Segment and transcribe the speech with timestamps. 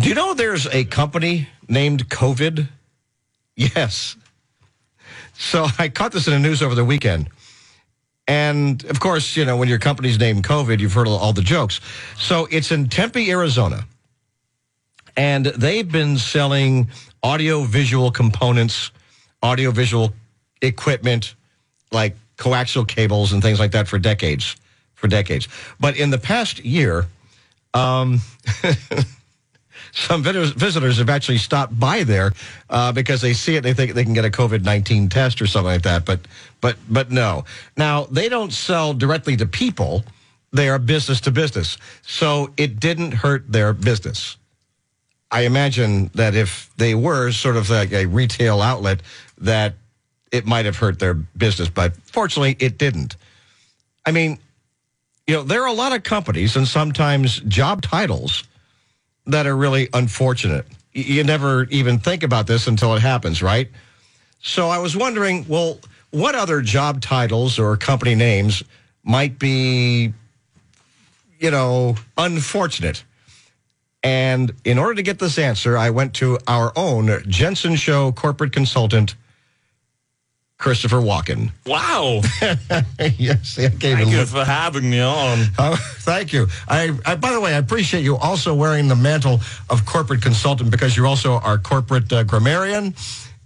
[0.00, 2.68] Do you know there's a company named COVID?
[3.56, 4.14] Yes.
[5.34, 7.28] So I caught this in the news over the weekend.
[8.28, 11.80] And of course, you know, when your company's named COVID, you've heard all the jokes.
[12.16, 13.86] So it's in Tempe, Arizona.
[15.16, 16.90] And they've been selling
[17.24, 18.92] audio visual components,
[19.42, 20.12] audio visual
[20.62, 21.34] equipment,
[21.90, 24.54] like coaxial cables and things like that for decades.
[24.94, 25.48] For decades.
[25.80, 27.06] But in the past year,
[27.74, 28.20] um,
[29.92, 32.32] some visitors have actually stopped by there
[32.70, 33.62] uh, because they see it.
[33.62, 36.04] They think they can get a COVID nineteen test or something like that.
[36.04, 36.20] But
[36.60, 37.44] but but no.
[37.76, 40.04] Now they don't sell directly to people.
[40.52, 41.76] They are business to business.
[42.02, 44.36] So it didn't hurt their business.
[45.30, 49.02] I imagine that if they were sort of like a retail outlet,
[49.38, 49.74] that
[50.32, 51.68] it might have hurt their business.
[51.68, 53.16] But fortunately, it didn't.
[54.06, 54.38] I mean,
[55.26, 58.44] you know, there are a lot of companies and sometimes job titles
[59.28, 60.66] that are really unfortunate.
[60.92, 63.70] You never even think about this until it happens, right?
[64.40, 65.78] So I was wondering, well,
[66.10, 68.64] what other job titles or company names
[69.04, 70.12] might be,
[71.38, 73.04] you know, unfortunate?
[74.02, 78.52] And in order to get this answer, I went to our own Jensen Show corporate
[78.52, 79.14] consultant,
[80.58, 81.52] Christopher Walken.
[81.66, 82.20] Wow.
[83.16, 83.58] yes.
[83.58, 85.38] Okay, thank you for having me on.
[85.56, 86.48] Uh, thank you.
[86.66, 90.72] I, I, by the way, I appreciate you also wearing the mantle of corporate consultant
[90.72, 92.94] because you're also our corporate uh, grammarian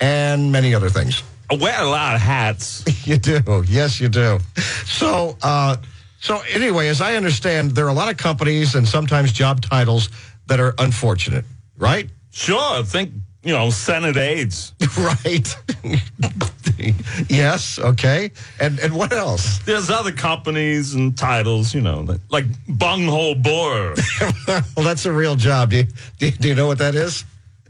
[0.00, 1.22] and many other things.
[1.50, 2.82] I wear a lot of hats.
[3.06, 3.64] you do.
[3.68, 4.38] Yes, you do.
[4.86, 5.76] So, uh,
[6.20, 10.08] so anyway, as I understand, there are a lot of companies and sometimes job titles
[10.46, 11.44] that are unfortunate,
[11.76, 12.08] right?
[12.30, 12.82] Sure.
[12.82, 13.12] Think
[13.44, 14.72] you know, Senate aides.
[14.98, 15.56] right.
[17.28, 17.78] yes.
[17.78, 18.30] Okay.
[18.58, 19.58] And and what else?
[19.60, 23.94] There's other companies and titles, you know, like bunghole borer.
[24.48, 25.70] well, that's a real job.
[25.70, 25.84] Do
[26.20, 27.24] you, do you know what that is?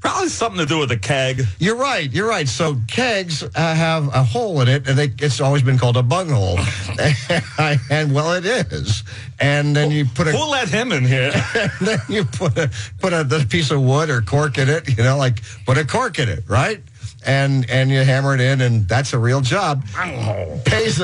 [0.04, 1.46] Probably something to do with a keg.
[1.58, 2.12] You're right.
[2.12, 2.46] You're right.
[2.46, 6.02] So kegs uh, have a hole in it, and they, it's always been called a
[6.02, 6.58] bunghole.
[7.90, 9.02] and well, it is.
[9.40, 10.32] And then you put a.
[10.32, 11.32] Who let him in here?
[11.80, 14.94] then you put a put a, piece of wood or cork in it.
[14.94, 16.82] You know, like put a cork in it, right?
[17.24, 19.84] And and you hammer it in, and that's a real job.
[19.94, 21.00] Bunghole pays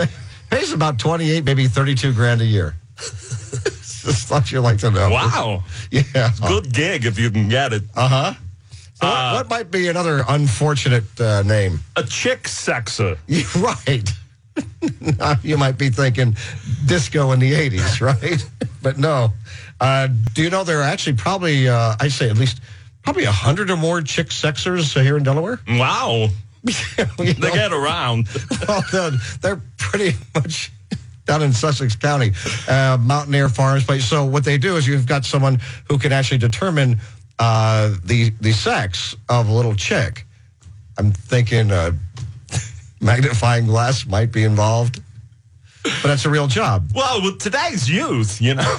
[0.50, 2.75] pays about twenty eight, maybe thirty two grand a year.
[2.99, 5.09] Just thought you'd like to know.
[5.09, 5.65] Wow.
[5.91, 6.32] Yeah.
[6.47, 7.84] Good gig if you can get it.
[7.97, 8.34] Uh huh.
[9.00, 11.81] So what, uh, what, might be another unfortunate uh, name?
[11.97, 13.16] A chick sexer.
[13.62, 14.09] right.
[15.43, 16.37] you might be thinking
[16.87, 18.47] disco in the 80s, right?
[18.83, 19.33] but no.
[19.81, 22.61] Uh, do you know there are actually probably, uh, I'd say at least
[23.03, 25.61] probably a hundred or more chick sexers here in Delaware?
[25.67, 26.28] Wow.
[27.17, 28.28] they know, get around.
[28.69, 30.71] well, they're, they're, pretty much
[31.25, 32.32] down in Sussex County,
[32.69, 34.05] uh, Mountaire Farms Place.
[34.05, 37.00] So what they do is you've got someone who can actually determine
[37.41, 40.27] uh, the the sex of a little chick.
[40.99, 41.95] I'm thinking a
[43.01, 45.01] magnifying glass might be involved.
[45.83, 46.91] But that's a real job.
[46.95, 48.77] Well, with today's youth, you know,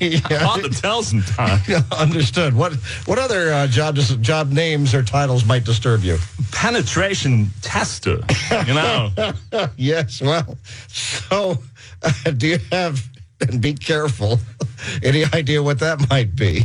[0.00, 0.20] yeah.
[0.44, 1.66] hard to tell sometimes.
[1.90, 2.54] Understood.
[2.54, 2.74] What
[3.06, 6.18] what other uh, job job names or titles might disturb you?
[6.52, 8.18] Penetration tester.
[8.66, 9.10] You know.
[9.78, 10.20] yes.
[10.20, 10.58] Well,
[10.88, 11.56] so
[12.02, 13.02] uh, do you have?
[13.40, 14.38] And be careful.
[15.02, 16.64] Any idea what that might be?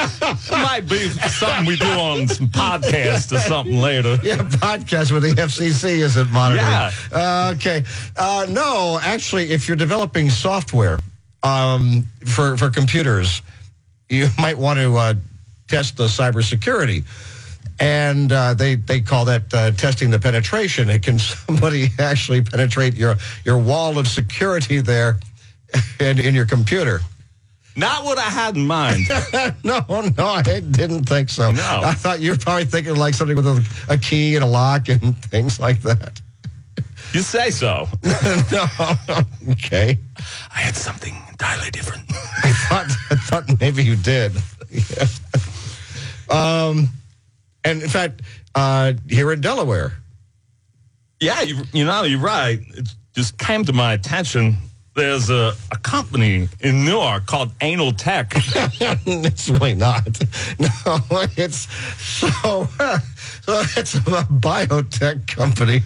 [0.50, 4.18] might be something we do on some podcast or something later.
[4.22, 6.66] Yeah, podcast with the FCC isn't monitoring.
[6.66, 6.90] Yeah.
[7.12, 7.84] Uh, okay.
[8.16, 10.98] Uh, no, actually, if you're developing software
[11.42, 13.42] um, for for computers,
[14.08, 15.14] you might want to uh,
[15.68, 17.04] test the cybersecurity.
[17.82, 20.90] And uh, they, they call that uh, testing the penetration.
[20.90, 25.18] It can somebody actually penetrate your, your wall of security there
[25.98, 27.00] in, in your computer?
[27.76, 29.08] Not what I had in mind.
[29.64, 31.52] no, no, I didn't think so.
[31.52, 31.80] No.
[31.84, 34.88] I thought you were probably thinking like something with a, a key and a lock
[34.88, 36.20] and things like that.
[37.12, 37.88] You say so.
[38.52, 38.66] no,
[39.50, 39.98] okay.
[40.54, 42.04] I had something entirely different.
[42.10, 44.32] I thought, I thought maybe you did.
[44.70, 45.06] Yeah.
[46.28, 46.88] Um,
[47.64, 48.22] and in fact,
[48.54, 49.92] uh, here in Delaware.
[51.18, 52.60] Yeah, you, you know, you're right.
[52.74, 54.56] It just came to my attention
[55.00, 58.32] there's a, a company in Newark called Anal Tech.
[58.36, 60.06] it's really not.
[60.60, 60.98] No,
[61.36, 61.68] it's
[62.02, 62.64] so,
[63.42, 65.82] so it's a biotech company,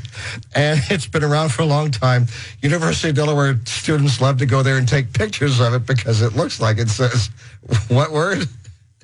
[0.55, 2.27] and it's been around for a long time.
[2.63, 6.35] University of Delaware students love to go there and take pictures of it because it
[6.35, 7.31] looks like it says
[7.89, 8.49] what word?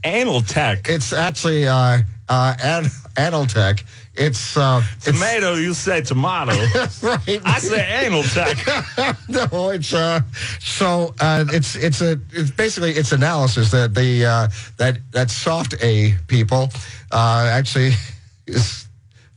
[0.04, 0.88] Anal Tech.
[0.88, 1.98] It's actually uh,
[2.28, 2.84] uh, an,
[3.16, 3.82] Analtech.
[4.14, 6.52] It's uh, it's Tomato, you say tomato.
[7.02, 7.40] right.
[7.44, 8.56] I say anal tech.
[9.28, 10.20] no, it's uh,
[10.58, 14.48] so uh, it's it's a it's basically it's analysis that the uh,
[14.78, 16.70] that that soft A people
[17.12, 17.92] uh, actually
[18.46, 18.86] is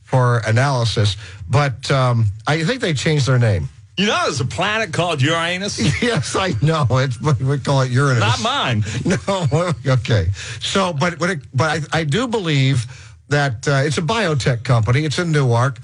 [0.02, 1.16] for analysis,
[1.48, 3.68] but um, I think they changed their name.
[3.96, 5.78] You know, there's a planet called Uranus.
[6.02, 6.86] Yes, I know.
[6.98, 8.20] It's we call it Uranus.
[8.20, 8.84] Not mine.
[9.04, 10.26] No, okay.
[10.60, 12.86] So, but it, but I, I do believe
[13.28, 15.04] that uh, it's a biotech company.
[15.04, 15.78] It's in Newark,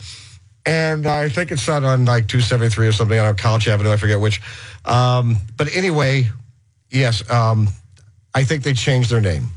[0.66, 3.92] and I think it's out on like 273 or something on College Avenue.
[3.92, 4.40] I forget which.
[4.84, 6.28] Um, but anyway,
[6.90, 7.68] yes, um,
[8.34, 9.48] I think they changed their name.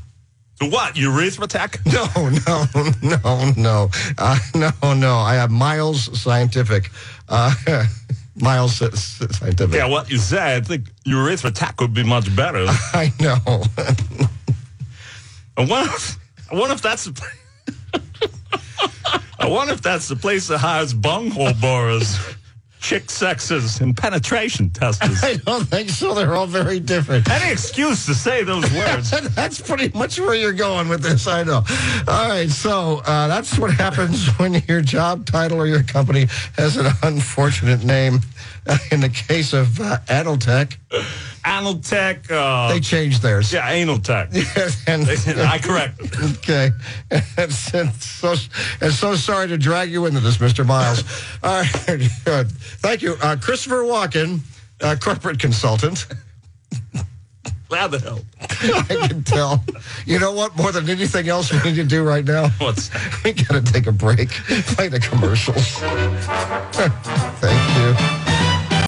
[0.60, 0.96] To what?
[0.96, 1.80] Urethra tech?
[1.86, 2.06] No,
[2.46, 2.64] no,
[3.02, 5.16] no, no, uh, no, no.
[5.16, 6.90] I have Miles Scientific.
[7.28, 7.52] Uh,
[8.36, 9.74] Miles Scientific.
[9.74, 12.66] Yeah, what you said, I think urethra tech would be much better.
[12.92, 13.38] I know.
[15.56, 16.18] I wonder if,
[16.50, 17.08] I wonder if that's.
[19.38, 22.18] I wonder if that's the place that hires bunghole borers,
[22.84, 25.18] chick sexes, and penetration testers.
[25.24, 26.12] I don't think so.
[26.12, 27.30] They're all very different.
[27.30, 29.10] Any excuse to say those words.
[29.10, 31.26] that's pretty much where you're going with this.
[31.26, 31.64] I know.
[32.06, 36.26] All right, so uh, that's what happens when your job title or your company
[36.58, 38.20] has an unfortunate name.
[38.90, 40.76] In the case of uh, Adeltech,
[41.46, 42.30] Anal tech.
[42.30, 43.52] Uh, they changed theirs.
[43.52, 44.30] yeah, anal tech.
[44.86, 46.00] and, I correct.
[46.38, 46.70] okay,
[47.36, 48.34] and, so
[48.80, 50.64] and so sorry to drag you into this, Mr.
[50.66, 51.04] Miles.
[51.42, 52.50] All right, good.
[52.50, 54.40] Thank you, uh, Christopher Walken,
[54.80, 56.06] uh, corporate consultant.
[57.68, 58.22] Glad to help.
[58.40, 59.64] I can tell.
[60.06, 60.56] You know what?
[60.56, 62.90] More than anything else we need to do right now, What's
[63.24, 65.78] we got to take a break, play the commercials.
[67.40, 68.13] Thank you.